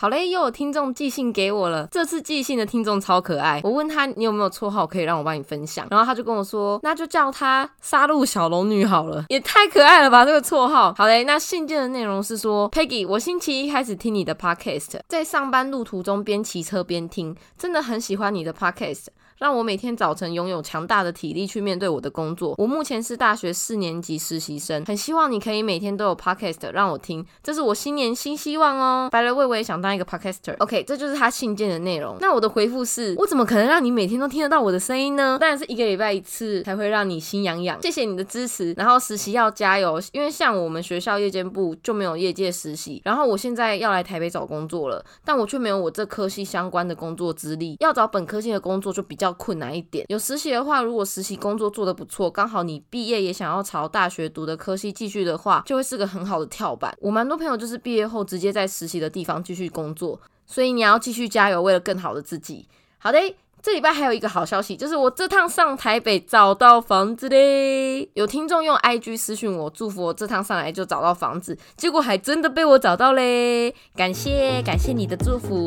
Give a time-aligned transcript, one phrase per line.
[0.00, 1.88] 好嘞，又有听众寄信给我了。
[1.90, 10.94] 这次寄信的听众超可爱，我问他你有没有绰号可以让我帮你分享，然后他就跟我说，那就叫他杀戮小龙女好了，也太可爱了吧这个绰号。
[10.96, 19.06] 好嘞，那信件的内容是说，Peggy，我星期一开始听你的 Podcast，在上班路途中边骑车边听，真的很喜欢你的 Podcast。
[19.38, 22.56] 让我每天早晨拥有强大的体力去面对我的工作。
[22.58, 29.08] 我目前是大学四年级实习生，很希望你可以每天都有 podcast 让我听，这是我新年新希望哦。
[29.12, 30.56] 白了魏，我也想当一个 podcaster。
[30.58, 32.16] OK，这就是他信件的内容。
[32.20, 35.38] 那我的回复是：我怎么可能让你每天都听得到我的声音呢？
[35.40, 37.80] 当然是一个礼拜一次才会让你心痒痒。
[37.80, 38.74] 谢谢你的支持。
[38.76, 43.00] 然后实习要加油，因为像我们学校夜间部就没有业界实习。
[43.04, 49.27] 然后我现在要来台北找工作了，但我却没有我这科系相关的工作资历，要找本科系的工作就比较。
[49.28, 56.94] 要困难一点，有实习的话，如果实习工作做得不错，刚好你毕业也想要朝大学读的科系继续的话，就会是个很好的跳板。
[57.00, 62.66] 我蛮多朋友就是毕业后直接在实习的地方继续工作，所以你要继续加油，为了更好的自己。
[62.98, 63.18] 好的，
[63.62, 68.08] 这礼拜还有一个好消息，就是我这趟上台北找到房子嘞。
[68.14, 73.74] 有听众用 IG 私讯我，祝福我这趟上来就找到房子，结果还真的被我找到嘞！
[73.94, 75.66] 感谢感谢你的祝福。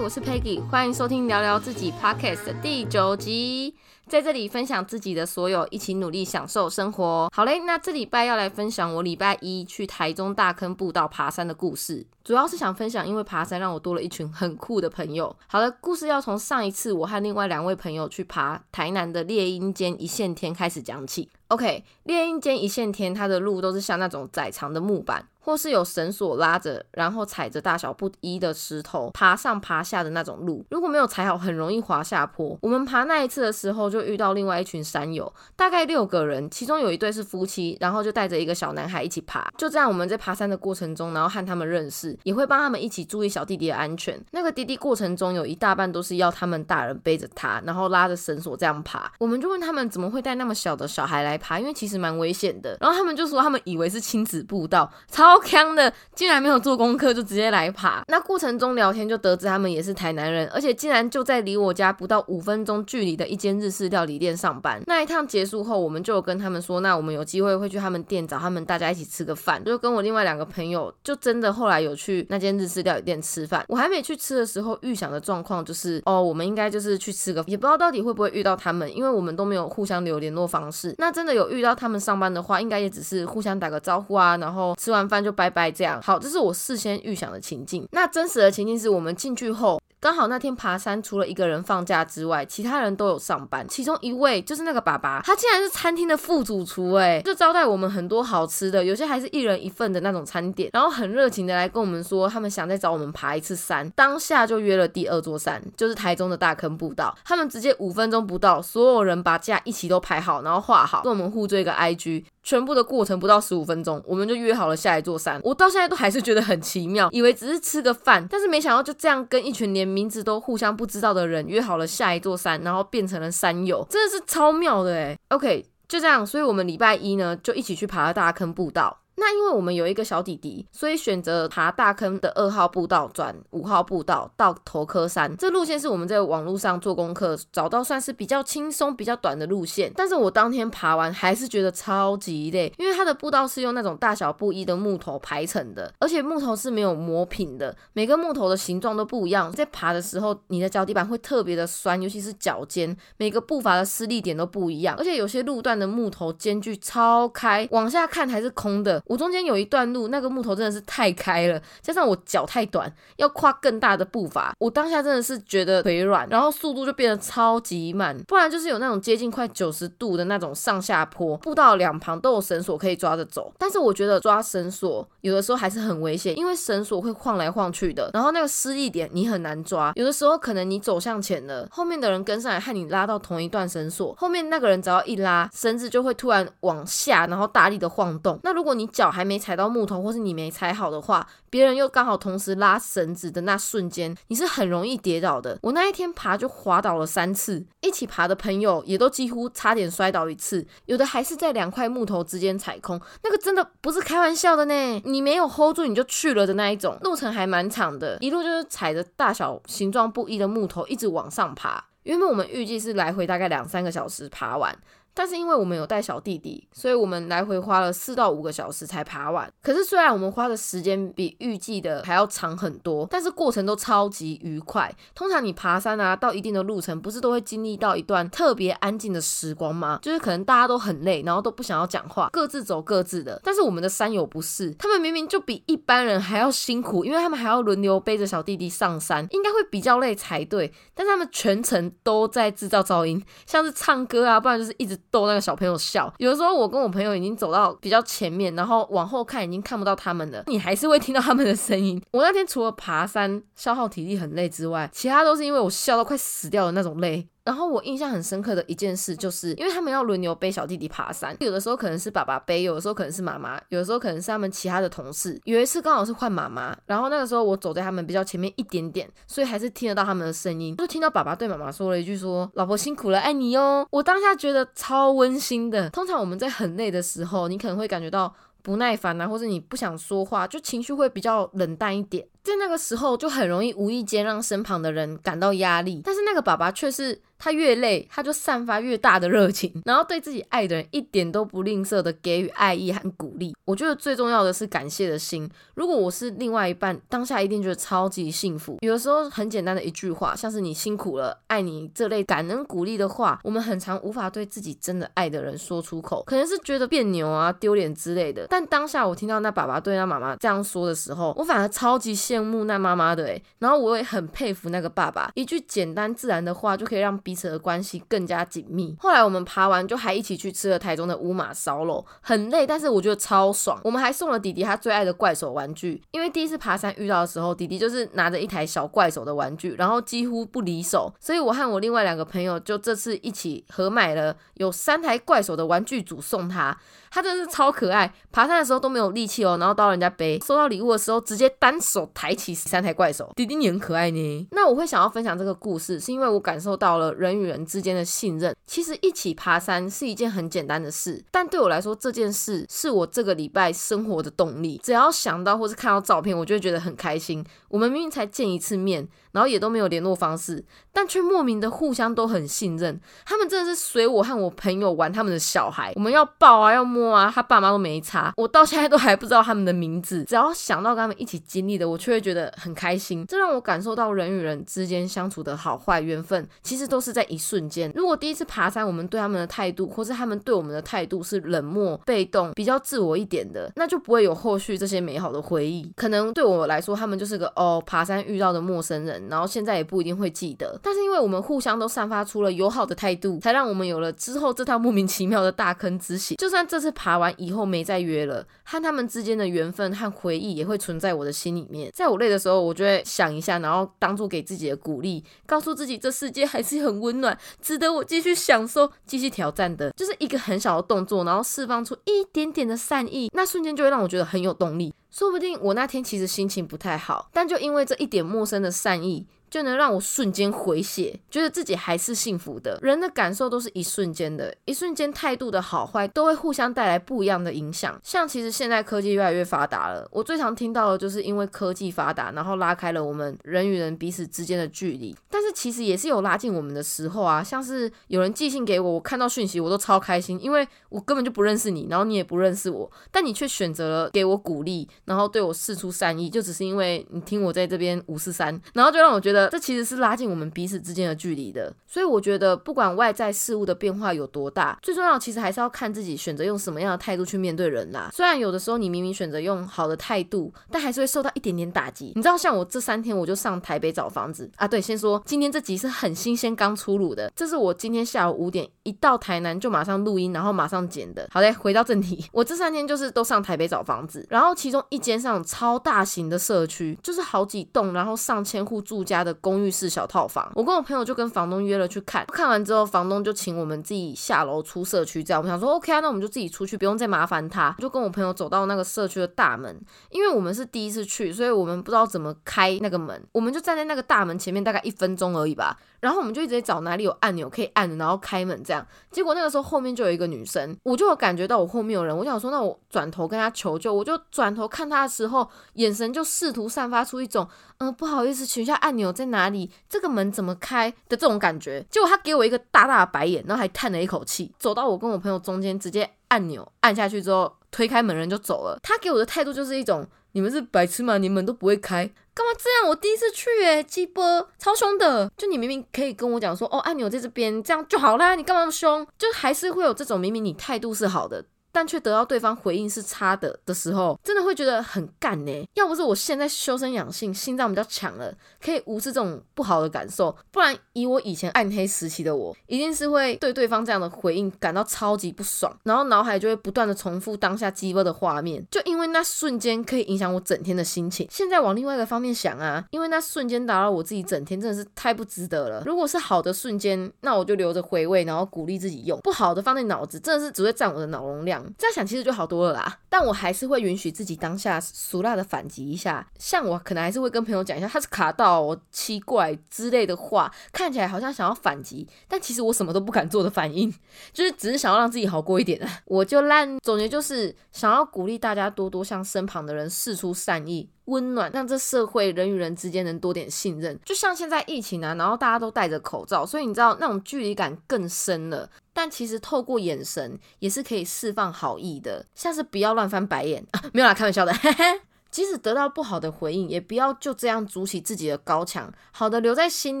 [0.02, 3.74] 我是 Peggy，欢迎收听聊聊自己 Podcast 的第九集，
[4.06, 7.30] 在这里分享自己的所有，一起努力享受生活。
[7.32, 15.34] 好嘞，那这礼拜要来分享我礼拜一去台中大坑步道爬山的故事，主要是想分享，因为爬山让我多了一群很酷的朋友。
[15.46, 21.30] 好了，故事要从上一次我和另外两位朋友去爬台南的猎鹰间一线天开始讲起。
[21.48, 25.28] OK，猎鹰间一线天，它的路都是像那种窄长的木板。
[25.44, 32.56] 或是有绳索拉着，然后踩着大小不一的石头爬上爬下的那种路，如果没有踩好，很容易滑下坡。
[32.62, 39.46] 我们爬那一次的时候，就遇到另外一群山友，大概六个人，其中有一对是夫妻，然后就带着一个小男孩一起爬。
[39.58, 44.18] 就这样，我们在爬山的过程中，然后和他们认识，也会帮他们一起注意小弟弟的安全。
[44.30, 49.12] 那个弟弟过程中有一大半都是要他们大人背着他，然后拉着绳索这样爬。
[49.18, 52.78] 我们就问他们怎么会带那么小的小孩来爬，因为其实蛮危险的。
[52.80, 55.33] 然后他们就说他们以为是亲子步道，超。
[55.34, 58.04] 超强的，竟然没有做功课就直接来爬。
[58.06, 64.80] 那过程中聊天就得知他们也是台南人，而且竟然就在离我家不到五分钟距离的一间日式料理店上班。
[64.86, 69.62] 那一趟结束后，我们就跟他们说，那我们有机会会去他们店找他们，大家一起吃个饭。
[69.64, 73.64] 就跟我另外两个朋友，就真的后来有去那间日式料理店吃饭。
[73.66, 80.94] 我还没去吃的时候，预想的状况就是，哦，我们应该就是去吃个，也不知道到底会不会遇到他们，因为我们都没有互相留联络方式。
[80.98, 85.23] 那真的有遇到他们上班的话，应该也只是互相打个招呼啊，然后吃完饭。
[85.24, 87.88] 就拜拜，这样好，这是我事先预想的情境。
[87.92, 89.80] 那真实的情境是我们进去后。
[90.00, 93.66] 刚好那天爬山，除了一个人放假之外，其他人都有上班。
[93.66, 100.68] 其中一位就是那个爸爸，他竟然是餐厅的副主厨，哎，就招待我们很多好吃的，有些还是一人一份的那种餐点。
[100.74, 103.88] 然后很热情的来跟我们说，他们想再找我们爬一次山。
[103.96, 107.16] 当下就约了第二座山，就是台中的大坑步道。
[107.24, 112.24] 他们直接五分钟不到，所有人把假一起都排好，然后画好，跟我们互追一个 IG。
[112.44, 115.40] 全部的过程不到十五分钟，我们就约好了下一座山。
[115.42, 128.98] 我到现在都还是觉得很奇妙，以为只是吃个饭，但是没想到就这样跟一群连名字都互相不知道的人约好了下一座山，然后变成了山友，真的是超妙的诶 OK，就这样，所以我们礼拜一呢就一起去爬了大坑步道。
[129.16, 135.36] 那因为我们有一个小弟弟，所以选择爬大坑的二号步道转五号步道到头科山。
[135.36, 139.92] 这路线是我们在网络上做功课找到算是比较轻松、比较短的路线。
[139.94, 149.50] 但是我当天爬完还是觉得超级累，因为它的步道是用那种大小不一的木头排成的，而且木头是没有磨平的，每个木头的形状都不一样。
[149.52, 154.96] 在爬的时候，你的脚底板会特别的酸，尤其是脚尖，每个步伐的施力点都不一样。
[154.98, 159.02] 而且有些路段的木头间距超开，往下看还是空的。
[159.06, 168.16] 我中间有一段路，那个木头真的是太开了，加上我脚太短，要跨更大的步伐，我当下真的是觉得腿软，然后速度就变得超级慢。
[168.26, 188.38] 不然就是有那种接近快九十度的那种上下坡，步道两旁都有绳索可以抓着走，但是我觉得抓绳索有的时候还是很危险，因为绳索会晃来晃去的，然后那个失力点你很难抓，有的时候可能你走向前了，后面的人跟上来和你拉到同一段绳索，后面那个人只要一拉绳子就会突然往下，然后大力的晃动。
[188.42, 195.58] 那如果你脚还没踩到木头，或是你没踩好的话，别人又刚好同时拉绳子的那瞬间，你是很容易跌倒的。
[195.62, 205.02] 我那一天爬就滑倒了三次，一起爬的朋友也都几乎差点摔倒一次，有的还是在两块木头之间踩空，那个真的不是开玩笑的呢。
[205.04, 211.84] 你没有 hold 住你就去了的那一种，路程还蛮长的，一路就是踩着大小形状不一的木头一直往上爬。
[212.04, 214.76] 原本我们预计是来回大概两三个小时爬完。
[215.14, 219.50] 但是因为我们有带小弟弟，所以我们来回花了四到五个小时才爬完。
[219.62, 224.94] 可是虽然我们花的时间比预计的还要长很多，但是过程都超级愉快。
[225.14, 230.00] 通常你爬山啊，到一定的路程，不是都会经历到一段特别安静的时光吗？
[230.02, 233.40] 就是可能大家都很累，然后都不想要讲话，各自走各自的。
[233.44, 240.72] 但是我们的山友不是，他们明明就比一般人还要辛苦，因为他们还要轮流背着小弟弟上山，应该会比较累才对。
[240.94, 246.12] 但是他们全程都在制造噪音，像是唱歌啊，不然就是一直逗那个小朋友笑。
[246.18, 252.02] 有的时候我跟我朋友已经走到比较前面，然后往后看已经看不到他们了，你还是会听到他们的声音。
[252.12, 257.28] 我那天除了爬山消耗体力很累之外，其他都是因为我笑到快死掉的那种累。
[257.44, 265.38] 然后我印象很深刻的一件事，就是因为他们要轮流背小弟弟爬山，有的时候可能是爸爸背，有的时候可能是妈妈，有的时候可能是他们其他的同事。
[265.44, 275.90] 有一次刚好是换妈妈，然后那个时候我走在他们比较前面一点点，所以还是听得到他们的声音，就听到爸爸对妈妈说了一句说：“老婆辛苦了，爱你哦。”我当下觉得超温馨的。
[275.90, 282.26] 通常我们在很累的时候，你可能会感觉到不耐烦啊，或者你不想说话，就情绪会比较冷淡一点。
[282.44, 286.02] 在那个时候，就很容易无意间让身旁的人感到压力。
[286.04, 287.22] 但是那个爸爸却是。
[287.36, 293.54] 他越累，他就散发越大的热情，然后对自己爱的人一点都不吝啬的给予爱意和鼓励。
[293.66, 295.50] 我觉得最重要的是感谢的心。
[295.74, 298.78] 如果我是另外一半，当下一定觉得超级幸福。
[298.80, 308.46] 有的时候很简单的一句话，像是你辛苦了，爱你这类感恩鼓励的话，我们很常无法对自己真的爱的人说出口，可能是觉得别扭啊、丢脸之类的。
[308.48, 318.96] 但当下我听到那爸爸对他妈妈这样说的时候，我反而超级羡羡慕那妈妈的诶，然后我也很佩服那个爸爸，一句简单自然的话就可以让彼此的关系更加紧密。
[318.98, 323.80] 后来我们爬完，就还一起去吃了台中的乌马烧肉，很累，但是我觉得超爽。
[323.84, 336.76] 我们还送了弟弟他最爱的怪手玩具，因为第一次爬山遇到的时候，弟弟就是拿着一台小怪手的玩具，然后几乎不离手，所以我和我另外两个朋友就这次一起合买了有三台怪手的玩具组送他。
[337.10, 344.48] 他真的是超可爱，爬山的时候都没有力气哦，然后到人家背，收到礼物的时候直接单手抬起三台怪手，弟弟你很可爱呢。
[344.52, 348.56] 那我会想要分享这个故事，是因为我感受到了人与人之间的信任。
[348.66, 354.80] 其实一起爬山是一件很简单的事，但对我来说这件事是我这个礼拜生活的动力。
[354.82, 357.44] 只要想到或是看到照片，我就会觉得很开心。
[357.68, 359.06] 我们明明才见一次面。
[359.34, 363.00] 然后也都没有联络方式，但却莫名的互相都很信任。
[363.26, 368.32] 他们真的是随我和我朋友玩他们的小孩，我们要抱啊，要摸啊，他爸妈都没差。
[368.36, 373.26] 我到现在都还不知道他们的名字，只要想到跟他们一起经历的，我却会觉得很开心。
[373.26, 377.92] 这让我感受到人与人之间相处的好坏缘分，其实都是在一瞬间。
[377.96, 385.92] 如果第一次爬山，我们对他们的态度，或是他们对我们的态度是冷漠、被动、比较自我一点的，那就不会有后续这些美好的回忆。
[385.96, 389.23] 可能对我来说，他们就是个哦，爬山遇到的陌生人。
[389.28, 396.36] 然后现在也不一定会记得，但是因为我们互相都散发出了友好的态度，才让我们有了之后这趟莫名其妙的大坑之行。
[396.36, 401.90] 就算这次爬完以后没再约了，和他们之间的缘分和回忆也会存在我的心里面。
[401.94, 409.90] 在我累的时候，我就会想一下，然后当做给自己的鼓励，告诉自己这世界还是很温暖，值得我继续享受、继续挑战的。
[409.92, 414.92] 就是一个很小的动作，然后释放出一点点的善意，那瞬间就会让我觉得很有动力。
[415.16, 419.24] 说不定我那天其实心情不太好，但就因为这一点陌生的善意。
[419.54, 422.76] 就能让我瞬间回血，觉得自己还是幸福的。
[422.82, 427.96] 人的感受都是一瞬间的，一瞬间态度的好坏都会互相带来不一样的影响。
[428.02, 435.14] 像其实现在科技越来越发达了，我最常听到的就是因为科技发达，然后拉开了我们人与人彼此之间的距离。
[435.30, 449.43] 但是其实也是有拉近我们的时候啊，像是有人寄信给我，我看到讯息我都超开心，因为我根本就不认识你，然后你也不认识我，但你却选择了给我鼓励，然后对我示出善意，就只是因为你听我在这边五四三，然后就让我觉得。
[449.50, 458.10] 这其实是拉近我们彼此之间的距离的，所以我觉得不管外在事物的变化有多大，最重要其实还是要看自己选择用什么样的态度去面对人啦。
[458.12, 462.12] 虽然有的时候你明明选择用好的态度，但还是会受到一点点打击。
[462.14, 464.68] 你知道，像我这三天我就上台北找房子啊。
[464.68, 471.26] 对，先说今天这集是很新鲜刚出炉的，这是我今天下午五点一到台南就马上录音，然后马上剪的。
[471.30, 479.34] 好嘞，回到正题，我这三天就是都上台北找房子，然后其中一间上超大型的社区，就是好几栋，然后上千户住家的。
[479.40, 487.74] 公寓式小套房，我跟我朋友就跟房东约了去看，看完之后，房东就请我们自己下楼出社区，这样我们想说 OK 啊，那我们就自己出去，不用再麻烦他。
[487.78, 489.78] 就跟我朋友走到那个社区的大门，
[490.10, 495.76] 因为我们是第一次去，所以我们不知道怎么开那个门，我们就站在那个大门前面大概一分钟而已吧。
[496.04, 498.86] 然后我们就一直找哪里有按钮可以按，然后开门这样。
[499.10, 509.70] 结果那个时候后面就有一个女生，我就有感觉到我后面有人，我想说那我转头跟她求救，我就转头看她的时候，眼神就试图散发出一种嗯不好意思，请一下按钮在哪里？
[509.88, 511.82] 这个门怎么开的这种感觉。
[511.88, 518.78] 结果她给我一个大大的白眼，然后还叹了一口气，走到我跟我朋友中间，直接按钮按下去之后，推开门人就走了。
[518.82, 520.06] 她给我的态度就是一种。
[520.34, 521.16] 你们是白痴吗？
[521.16, 522.88] 你们都不会开，干嘛这样？
[522.88, 525.30] 我第一次去，诶，鸡波超凶的。
[525.36, 528.34] 就你明明可以跟我讲说，哦，按钮在这边，这样就好啦。
[528.34, 529.06] 你干嘛那么凶？
[529.16, 531.44] 就还是会有这种明明你态度是好的。
[531.74, 535.68] 但却得到对方回应是差的的时候，真的会觉得很干呢。
[535.74, 538.32] 要不是我现在修身养性，心脏比较强了，
[538.64, 551.26] 可以无视这种不好的感受，不然以我以前暗黑时期的我，一定是会对对方这样的回应感到超级不爽，然后脑海就会不断的重复当下鸡巴的画面，就因为那瞬间可以影响我整天的心情。
[551.28, 555.82] 现在往另外一个方面想啊，因为那瞬间打扰我自己整天，真的是太不值得了。
[555.84, 561.63] 如果是好的瞬间，那我就留着回味，然后鼓励自己用；不好的放在脑子，真的是只会占我的脑容量。
[561.78, 573.92] 这样想其实就好多了啦，但我还是会允许自己当下俗辣的反击一下，像我可能还是会跟朋友讲一下他是卡到我奇怪之类的话，看起来好像想要反击，但其实我什么都不敢做的反应，
[574.32, 576.00] 就是只是想要让自己好过一点啊。
[576.04, 580.88] 我就烂总结就是想要鼓励大家多多向身旁的人示出善意。
[581.06, 584.00] 温暖，让这社会人与人之间能多点信任。
[584.06, 588.66] 就像现在疫情啊，然后大家都戴着口罩，所以你知道那种距离感更深了。
[589.04, 594.52] 但其实透过眼神也是可以释放好意的，像是不要乱翻白眼啊，没有啦，开玩笑的。
[595.30, 600.00] 即使得到不好的回应，也不要就这样筑起自己的高墙，好的留在心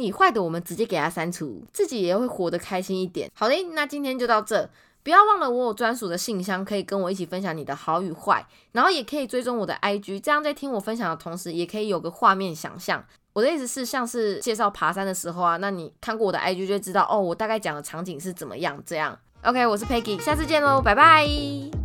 [0.00, 3.30] 里，坏的我们直接给他删除，自己也会活得开心一点。
[3.34, 4.70] 好嘞，那今天就到这。
[5.02, 13.04] 不要忘了我有专属的信箱，可以跟我一起分享你的好与坏，然后也可以追踪我的 IG，这样在听我分享的同时，也可以有个画面想象。
[13.34, 18.80] 我的意思是，像是介绍爬山的时候啊，那你看过我的 IG 就知道哦，我大概讲的场景是怎么样。
[18.86, 21.83] 这样，OK，我是 Peggy，下次见喽，拜拜。